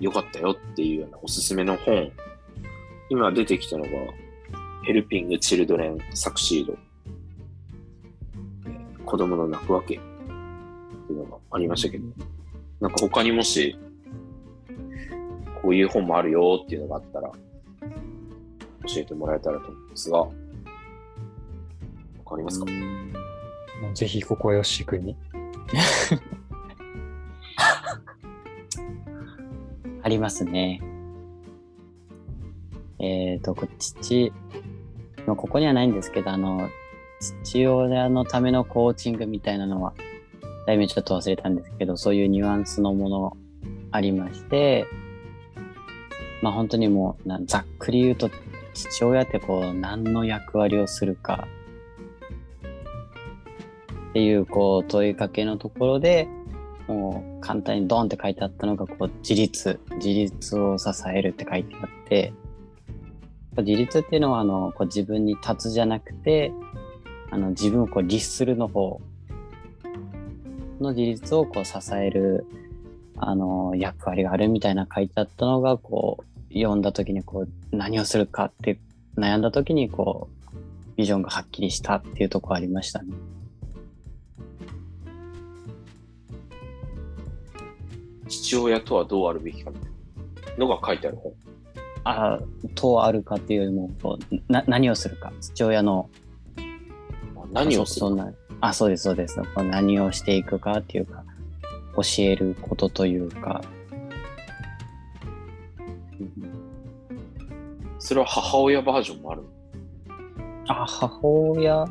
[0.01, 2.11] よかったよっていうようなおすすめの本、
[3.09, 3.91] 今出てきたのが、
[4.87, 6.77] Helping Children Succeed
[8.67, 9.97] えー子供の泣くわけ。
[9.97, 9.99] っ
[11.07, 12.05] ていうのがありましたけど、
[12.81, 13.77] なんか他にもし
[15.63, 17.31] こういう本もあるよっていうのがあったら、
[18.89, 20.29] 教えてもらえたらと思うんですが、わ
[22.27, 22.67] かりますか、
[23.91, 25.17] うぜひここよし君に。
[30.03, 30.81] ありますね。
[32.99, 34.33] えっ、と、父、
[35.27, 36.69] まあここにはないんですけど、あの、
[37.21, 39.95] 父親のためのコーチングみたいなのは、
[40.67, 43.37] 題名ちょっと忘れたんですけど、そういうニュアンスのもの
[43.91, 44.87] ありまして、
[46.43, 48.31] まあ本当にもうな、ざっくり言うと、
[48.75, 51.47] 父親ってこう、何の役割をするか、
[54.13, 56.29] っていうこう問いかけのところで
[56.87, 62.35] もう簡単にドンって書いてあったのがこう自立自立を支えるって書いてあって
[63.57, 66.53] 自立っていうのはあのこう自分に立つじゃなくて
[67.31, 69.01] あの自分をこう律するの方
[70.79, 72.45] の自立をこう支える
[73.17, 78.79] あの役割があるみたいな書いてあったのがこう読んだ時にこう何をするかって
[79.17, 80.53] 悩んだ時にこう
[80.97, 83.15] ビジョンがはっきりしたっていうとこありましたね。
[88.33, 89.91] 父親とはどうあるべきかみたい
[90.59, 91.35] なのが書いてある本。
[92.05, 92.41] あ
[92.75, 95.33] とあるかっていうよりもこうな何をするか。
[95.41, 96.09] 父親の
[97.53, 99.41] 何をするそそんなあそうですそうです。
[99.57, 101.25] 何をしていくかっていうか
[101.95, 103.63] 教えることというか、
[106.19, 106.33] うん。
[107.99, 109.43] それは母親バージョンもある
[110.69, 111.87] あ母親？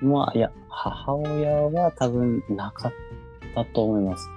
[0.00, 2.92] まあいや母親は多分なかっ
[3.54, 4.28] たと思います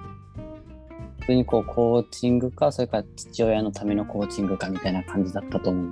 [1.30, 5.90] 普通にこうコーチングかそれから父親のためのコーチングかみたいな感じだったと思う。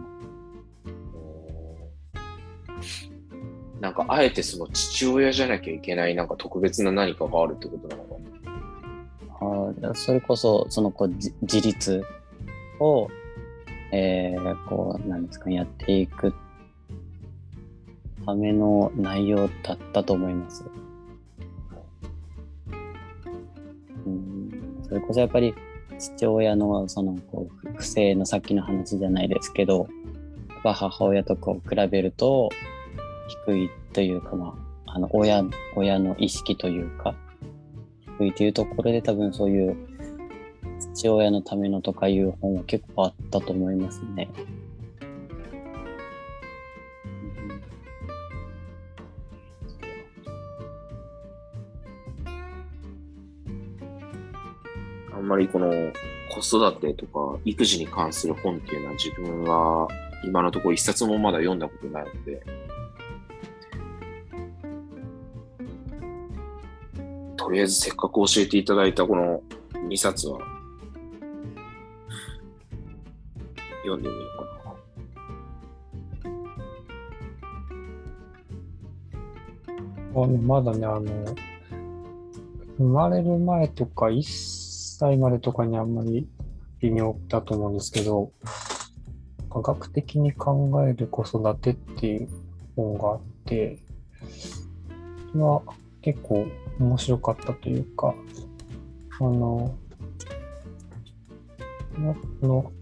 [3.80, 8.14] なんかあえてその父親じゃなきゃいけないなんか特別な何かがあるってことなのか
[9.76, 9.86] な。
[9.86, 12.02] あーそれこそそのこうじ自立
[12.80, 13.06] を、
[13.92, 16.34] えー、こうなんですかねやっていく
[18.26, 20.64] ための内容だったと思います。
[24.88, 25.54] それこそやっぱり
[25.98, 29.88] 父親のそのこう不正のさっきの話じゃないですけど
[30.62, 32.50] 母親とこう比べると
[33.46, 34.54] 低いというかま
[34.86, 35.44] ああの親
[35.76, 37.14] 親の意識というか
[38.18, 39.76] 低いというところで多分そういう
[40.94, 44.28] 父親のためのとかいう本は結構あったと思いますね。
[55.28, 55.70] んまりこの
[56.30, 59.88] 子育てとか育児に関する本っていうのは自分は
[60.24, 62.42] 今のところ一冊もまだ読んだことないので、
[67.36, 69.42] とりあえずせっかく教えていただいたこの
[69.86, 70.38] 2冊は
[73.82, 74.74] 読んでみようか
[80.14, 80.22] な。
[80.22, 81.04] あのまだね、あの、
[82.78, 84.67] 生まれる前とか1
[84.98, 86.28] 歳までとかにあんまり
[86.80, 88.32] 微妙だと思うんですけど、
[89.48, 92.28] 科学的に考える子育てっていう
[92.74, 93.78] 本があって、
[95.30, 95.62] それは
[96.02, 96.46] 結構
[96.80, 98.12] 面白かったというか、
[99.20, 99.72] あの、
[102.42, 102.72] あの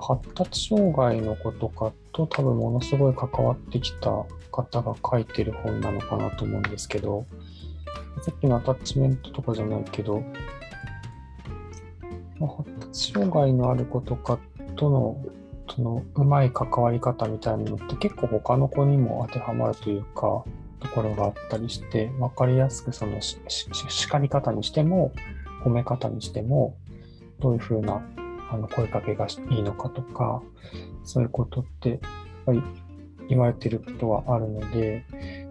[0.00, 4.10] 発達障害の子とかと多分ものすごい関わってきた
[4.50, 7.26] 方が書いてる本なのかなと思うんですけど、
[8.22, 10.24] さっきのアタッチメントとかじゃないけど、
[12.40, 14.38] まあ発達障害のある子とか
[14.76, 15.20] との
[15.74, 20.44] そのうまい関わり方みたいなのって結構他の子にも当てはまるというか、
[20.80, 25.12] ところがあったりして、わかりやすくその叱り方にしても、
[25.64, 26.76] 褒め方にしても、
[27.40, 28.02] どういうふうな
[28.50, 30.42] あの声かけがいいのかとか、
[31.04, 31.98] そういうことって、やっ
[32.46, 32.62] ぱり
[33.28, 35.04] 言われてることはあるので、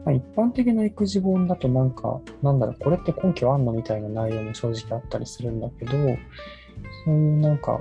[0.05, 5.93] まあ、一般的な育児本だとなんか、なんだろう、これって根拠あんのみたいな内容も正直あったりするんだけど、
[7.05, 7.79] そういうなんか、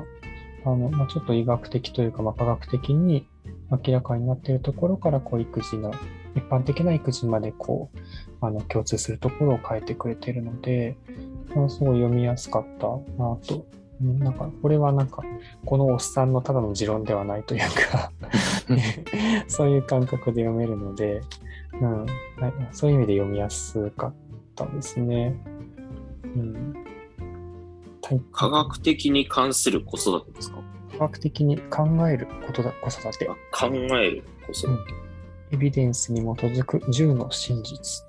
[0.64, 3.28] あの、まあ、ちょっと医学的というか、まあ、科学的に
[3.70, 5.92] 明らかになっているところから、こう、育児の、
[6.34, 7.98] 一般的な育児までこう、
[8.40, 10.96] あの、共通するところを変えてくれているので、
[11.54, 12.88] まあ、すごい読みやすかった
[13.22, 13.66] なと
[14.02, 15.22] うんなんか、これはなんか、
[15.64, 18.12] このおっさんのただの持論ではないというか
[19.48, 21.22] そういう感覚で読めるので、
[21.80, 22.08] うん、はい
[22.72, 24.14] そういう意味で読みやすかっ
[24.54, 25.34] たですね。
[26.24, 26.74] うん、
[28.08, 30.58] はい科学的に関する子育てですか？
[30.92, 34.94] 科学的に考えることだ子育てあ、考える子育て。
[35.50, 38.04] エビデンスに基づく10の真実。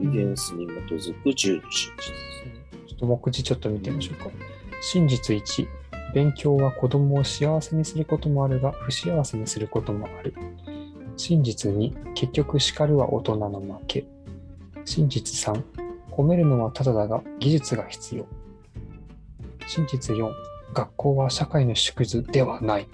[0.00, 2.02] エビデンスに基づく10の真実。
[2.88, 4.30] ちょっと目次ちょっと見てみましょうか。
[4.80, 5.68] 真実1、
[6.12, 10.34] 勉強は子供を幸せにすることもあるが、不幸せにすることもある。
[11.16, 14.04] 真実2、結局叱るは大人の負け。
[14.84, 15.83] 真実3、
[16.16, 18.26] 褒めるのはただだが技術が必要。
[19.66, 20.30] 真実4、
[20.72, 22.88] 学校は社会の縮図ではない。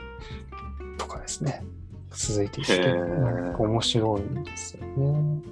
[0.98, 1.62] とかですね。
[2.10, 5.42] 続いていって、へーなんか面白いんですよね。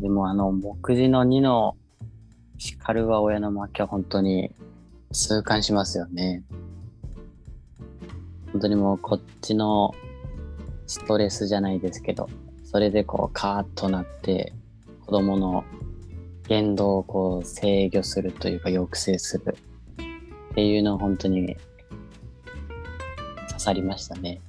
[0.00, 1.76] でもあの目次の2の
[2.56, 4.52] 叱るは親の負けは本当に
[5.12, 6.42] 痛感しますよね。
[8.52, 9.92] 本当にもうこっちの
[10.86, 12.28] ストレスじゃないですけど、
[12.70, 14.52] それでこうカーッとなって
[15.06, 15.64] 子供の
[16.48, 19.56] 言動をこう制御するというか抑制する
[20.50, 21.56] っていうのは本当に
[23.48, 24.42] 刺さりましたね。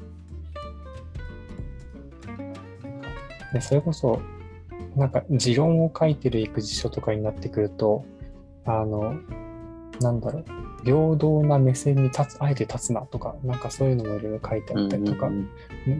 [3.53, 4.21] でそれこそ、
[4.97, 8.03] なんか持論を書いてる育児書とかになってくると、
[8.65, 9.15] あの、
[10.01, 10.45] なんだろう、
[10.83, 15.49] 平等な目線に立つ、あえて立つなとか、なんかそういうのもいろいろ書いてあったりとか、うんうん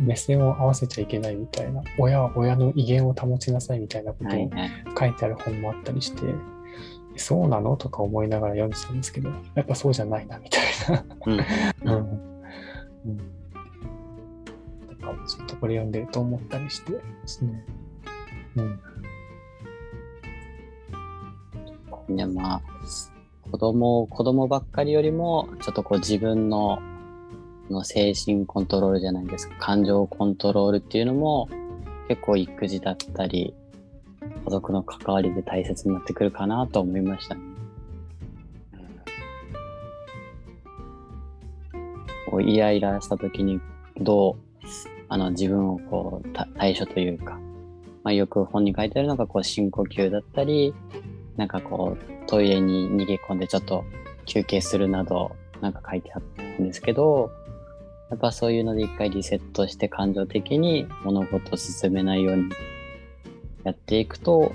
[0.06, 4.50] 目線を合わせちゃいけないみたいな、親は親の威厳を保ちなさいみたいなことを。
[5.00, 6.22] 書いてある本もあったりして、
[7.16, 11.06] そうなのとか思いながら読んでたんですけど、やっぱそうじゃないなみたいな。
[11.26, 12.20] うんうん
[13.06, 13.18] うん
[15.00, 17.66] とかもちょっとこれ読んでると思ったりしてですね。
[18.56, 18.80] うん。
[22.16, 22.62] でまあ
[23.52, 26.80] 子供子供ばっかりよりもちょっとこう自分の
[27.70, 31.50] の精神コントロールじゃないですか感情コントロールっていうのも
[32.08, 33.54] 結構育児だったり
[34.46, 37.42] 家族の関わりで大切になってくるかなと思いましたね。
[42.30, 43.60] こうイライラした時に
[43.98, 44.66] どう
[45.08, 47.40] あの自分をこう対処というか、
[48.04, 50.74] まあ、よく本に書いてあるのがこう深呼吸だったり
[51.40, 53.86] なんかこうトイレに逃げ込んでちょっと
[54.26, 57.32] 休憩するなどなんか書いてあったんですけど
[58.10, 62.50] やっぱそういうので一回リセットして感情的に物事を進めないように
[63.64, 64.52] やっていくと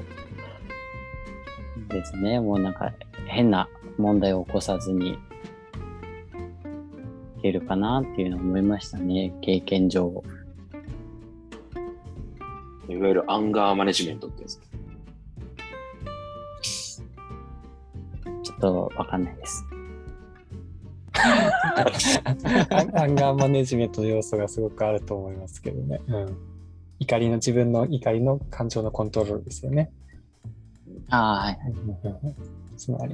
[1.89, 2.41] ですね。
[2.41, 2.93] もうなんか
[3.29, 3.67] 変な
[3.97, 5.19] 問題を起こさずにい
[7.41, 9.33] けるかなっていうのを思いましたね。
[9.41, 10.23] 経験上。
[12.89, 14.74] いわゆるアンガーマネジメントってやつ。
[18.65, 19.65] とわかんないです
[21.15, 26.01] アンガーマネジメントの要素がすごくあると思いますけどね。
[26.09, 26.37] うん。
[26.99, 29.93] 怒りの自分の怒りの感情のコントロールですよね。
[31.11, 31.59] ああはい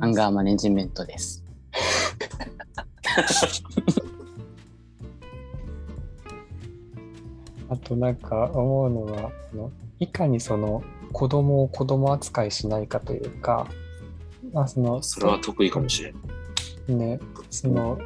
[0.00, 1.44] アンガーマネジメントです
[7.68, 10.82] あとなんか思うのはあのいかにその
[11.12, 13.74] 子供を子供扱いしないかというか、ま
[14.54, 16.98] あ、そのそれは得意かもしれん。
[16.98, 17.20] ね、
[17.50, 17.98] その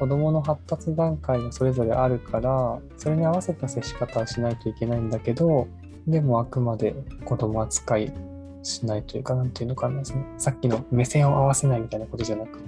[0.00, 5.68] 子供の発達段階がそれぞれあるからそれに合わせた接し方はしないといけないんだけど
[6.06, 6.94] でもあくまで
[7.26, 8.12] 子供扱い
[8.62, 12.60] しないというかなんていうのかなそのさっきの目線を合わせないみたいなことじゃなく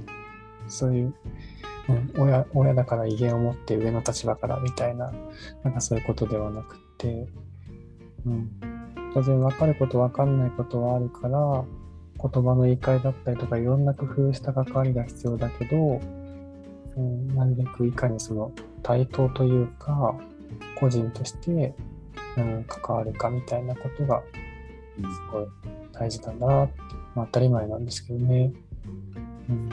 [0.69, 1.15] そういう、
[1.89, 5.11] うん、親親だから威厳を持って上の立場からみたいな
[5.65, 7.27] なんかそういうことではなくて、
[8.27, 8.51] うん、
[9.15, 11.65] 当然分かること分かんないことはあるから
[12.23, 16.01] 言葉の言い換えだったりとかいろんな工夫した関わりが必要だけど、
[16.97, 18.53] うん、なるべくいかにその
[18.83, 20.15] 対等というか
[20.79, 21.75] 個人として、
[22.37, 24.23] うん、関わるかみたいなことが
[24.97, 25.03] す
[25.33, 25.47] ごい
[25.93, 26.75] 大事だなって、
[27.15, 28.53] まあ、当たり前なんですけどね。
[29.49, 29.69] うん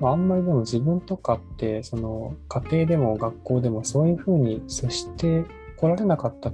[0.00, 5.44] まあ、あんまりでも自分とかってその家庭でも学校でもそういうふうに接して
[5.76, 6.52] こられなかったっ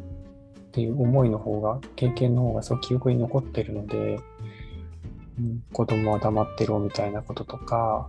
[0.73, 4.19] ていう思いの方が経験の方がそう記憶に残ってるので、
[5.73, 8.09] 子供は黙ってろみたいなこととか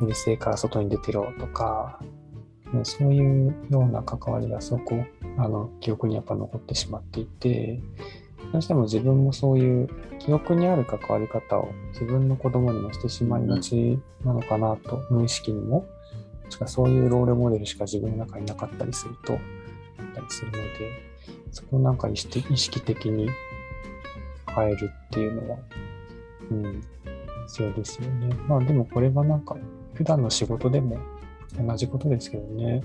[0.00, 2.00] うるせえから外に出てろとか、
[2.82, 5.04] そういうような関わりがそこ
[5.38, 7.80] あの記憶にやっぱ残ってしまっていて
[8.52, 9.88] どうしても自分もそういう
[10.18, 15.86] 記憶にある関わり方を自分の子供にもしてしまいがちなのかなと、無意識にも
[16.48, 19.40] しくはそういうロールモデルしか自分の中になかったりするとあっ
[20.14, 20.60] たりするので
[21.50, 22.40] そこをなんか意識
[22.80, 23.28] 的に
[24.54, 25.58] 変えるっていうのは、
[26.50, 26.82] うん、
[27.46, 28.34] 必要ですよね。
[28.48, 29.56] まあでもこれはなんか
[29.94, 30.98] 普段の仕事でも
[31.58, 32.82] 同じことですけどね。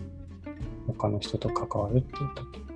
[0.88, 2.70] 他の人と関わるっていう時。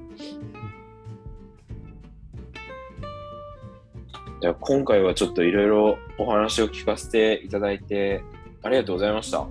[4.42, 8.24] じゃあ今回はちょっといろいろお話を聞かせていただいて
[8.62, 9.48] ありがとうございました。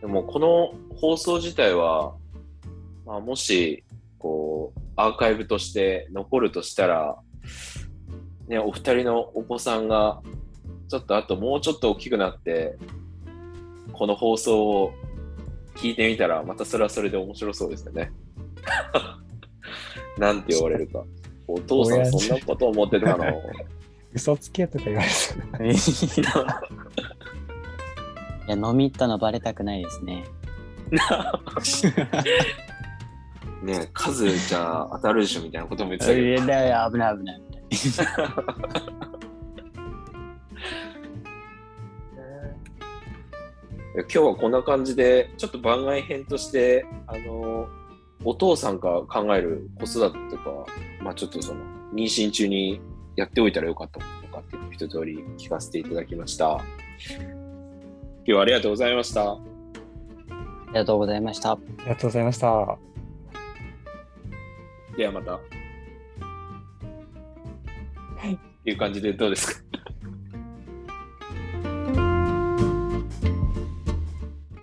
[0.00, 2.14] でもこの放送自体は、
[3.04, 3.82] まあ、もし
[4.18, 7.18] こうアーカイブとして残るとしたら、
[8.52, 10.20] ね、お二人のお子さんが
[10.90, 12.76] ちょっとあともうちょっと大きくなって
[13.94, 14.92] この放送を
[15.74, 18.12] 聞いてみたらまたそれはそれで面白そうですよね。
[20.18, 21.02] なんて言われるか。
[21.48, 23.24] お父さんそんなこと思ってたの
[24.12, 25.14] 嘘つけとか言われて
[26.20, 26.24] い
[28.48, 30.24] や飲み行ったのバレたくないですね。
[33.62, 36.52] ねえ、数じゃ当たるでしょみたいなことも言ってたいけど。
[36.52, 37.51] やいや危ない危ない。
[43.94, 47.68] 今日はこんな感じで、ちょっと番外編として、あの、
[48.24, 50.66] お父さんが考える子育てとか、
[51.02, 51.60] まあちょっとその、
[51.94, 52.80] 妊娠中に
[53.16, 56.60] やっておいたらよかったこととかっていうのを一通り聞かせていただきました。
[57.14, 59.32] 今日はありがとうございました。
[59.32, 59.38] あ
[60.68, 61.52] りがとうございました。
[61.52, 62.78] ありがとうございました。
[64.96, 65.61] ではまた。
[68.64, 69.62] いう感じでどうですか？